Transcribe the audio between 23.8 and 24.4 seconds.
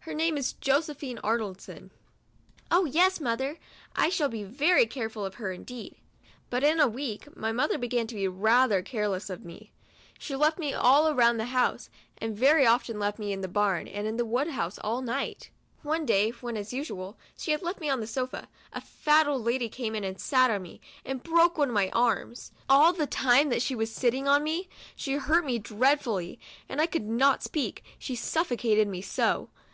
sitting